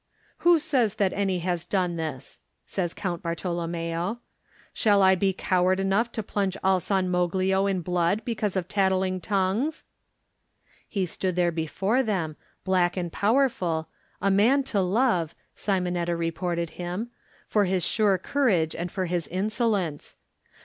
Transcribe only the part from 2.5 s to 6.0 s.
says Count Bartolommeo. "Shall I be coward